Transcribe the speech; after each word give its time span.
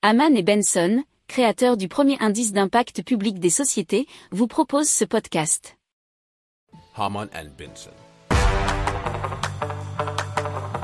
Haman 0.00 0.36
et 0.36 0.44
Benson, 0.44 1.02
créateurs 1.26 1.76
du 1.76 1.88
premier 1.88 2.16
indice 2.20 2.52
d'impact 2.52 3.02
public 3.02 3.40
des 3.40 3.50
sociétés, 3.50 4.06
vous 4.30 4.46
proposent 4.46 4.88
ce 4.88 5.04
podcast. 5.04 5.76
Haman 6.96 7.26
and 7.34 7.48
Benson. 7.58 7.90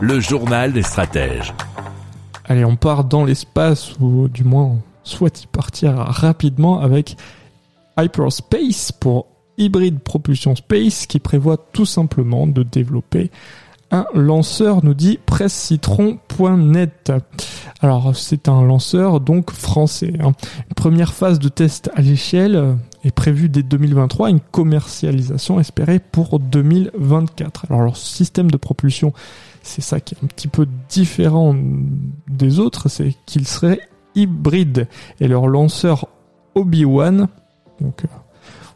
Le 0.00 0.18
journal 0.18 0.72
des 0.72 0.82
stratèges. 0.82 1.54
Allez, 2.46 2.64
on 2.64 2.74
part 2.74 3.04
dans 3.04 3.24
l'espace, 3.24 3.96
ou 4.00 4.26
du 4.26 4.42
moins 4.42 4.64
on 4.64 4.82
souhaite 5.04 5.44
y 5.44 5.46
partir 5.46 5.94
rapidement 5.94 6.80
avec 6.80 7.16
Hyperspace 7.96 8.90
pour 8.90 9.28
Hybrid 9.58 10.00
Propulsion 10.00 10.56
Space 10.56 11.06
qui 11.06 11.20
prévoit 11.20 11.58
tout 11.72 11.86
simplement 11.86 12.48
de 12.48 12.64
développer 12.64 13.30
un 13.92 14.06
lanceur, 14.12 14.84
nous 14.84 14.94
dit 14.94 15.20
pressecitron.net. 15.24 17.12
Alors 17.84 18.16
c'est 18.16 18.48
un 18.48 18.62
lanceur 18.62 19.20
donc 19.20 19.50
français. 19.50 20.14
Hein. 20.18 20.32
Une 20.70 20.74
première 20.74 21.12
phase 21.12 21.38
de 21.38 21.50
test 21.50 21.90
à 21.94 22.00
l'échelle 22.00 22.78
est 23.04 23.10
prévue 23.10 23.50
dès 23.50 23.62
2023, 23.62 24.30
une 24.30 24.40
commercialisation 24.40 25.60
espérée 25.60 25.98
pour 25.98 26.40
2024. 26.40 27.66
Alors 27.68 27.82
leur 27.82 27.98
système 27.98 28.50
de 28.50 28.56
propulsion, 28.56 29.12
c'est 29.62 29.82
ça 29.82 30.00
qui 30.00 30.14
est 30.14 30.24
un 30.24 30.28
petit 30.28 30.48
peu 30.48 30.66
différent 30.88 31.54
des 32.26 32.58
autres, 32.58 32.88
c'est 32.88 33.14
qu'il 33.26 33.46
serait 33.46 33.80
hybride. 34.14 34.88
Et 35.20 35.28
leur 35.28 35.46
lanceur 35.46 36.08
Obi-Wan, 36.54 37.28
donc 37.82 38.04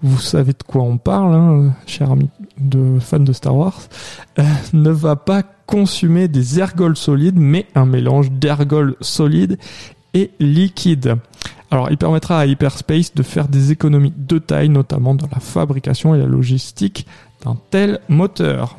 vous 0.00 0.18
savez 0.18 0.54
de 0.54 0.62
quoi 0.66 0.80
on 0.80 0.96
parle, 0.96 1.34
hein, 1.34 1.74
cher 1.84 2.10
ami 2.10 2.30
de 2.64 2.98
fans 3.00 3.20
de 3.20 3.32
Star 3.32 3.56
Wars, 3.56 3.80
euh, 4.38 4.42
ne 4.72 4.90
va 4.90 5.16
pas 5.16 5.42
consumer 5.66 6.28
des 6.28 6.58
ergols 6.60 6.96
solides, 6.96 7.38
mais 7.38 7.66
un 7.74 7.86
mélange 7.86 8.30
d'ergols 8.30 8.96
solides 9.00 9.58
et 10.12 10.30
liquides. 10.40 11.16
Alors, 11.70 11.90
il 11.90 11.96
permettra 11.96 12.38
à 12.38 12.46
Hyperspace 12.46 13.14
de 13.14 13.22
faire 13.22 13.48
des 13.48 13.72
économies 13.72 14.12
de 14.16 14.38
taille, 14.38 14.68
notamment 14.68 15.14
dans 15.14 15.28
la 15.32 15.40
fabrication 15.40 16.14
et 16.14 16.18
la 16.18 16.26
logistique 16.26 17.06
d'un 17.44 17.56
tel 17.70 18.00
moteur. 18.08 18.78